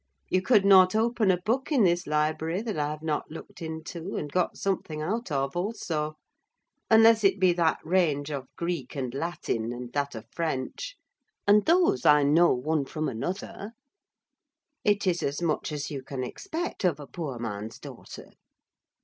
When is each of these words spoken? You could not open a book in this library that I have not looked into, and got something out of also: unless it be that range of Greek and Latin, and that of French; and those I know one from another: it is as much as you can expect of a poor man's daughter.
You 0.31 0.41
could 0.41 0.65
not 0.65 0.95
open 0.95 1.29
a 1.29 1.37
book 1.45 1.71
in 1.71 1.83
this 1.83 2.07
library 2.07 2.63
that 2.63 2.75
I 2.79 2.89
have 2.89 3.03
not 3.03 3.29
looked 3.29 3.61
into, 3.61 4.15
and 4.15 4.31
got 4.31 4.57
something 4.57 4.99
out 4.99 5.31
of 5.31 5.55
also: 5.55 6.17
unless 6.89 7.23
it 7.23 7.39
be 7.39 7.53
that 7.53 7.77
range 7.83 8.31
of 8.31 8.47
Greek 8.55 8.95
and 8.95 9.13
Latin, 9.13 9.71
and 9.71 9.93
that 9.93 10.15
of 10.15 10.25
French; 10.31 10.97
and 11.45 11.67
those 11.67 12.03
I 12.03 12.23
know 12.23 12.51
one 12.51 12.85
from 12.85 13.07
another: 13.07 13.73
it 14.83 15.05
is 15.05 15.21
as 15.21 15.39
much 15.39 15.71
as 15.71 15.91
you 15.91 16.01
can 16.01 16.23
expect 16.23 16.83
of 16.83 16.99
a 16.99 17.05
poor 17.05 17.37
man's 17.37 17.77
daughter. 17.77 18.31